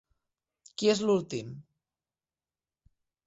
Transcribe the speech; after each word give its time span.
Qui 0.81 0.89
és 0.93 1.03
l'últim? 1.09 1.51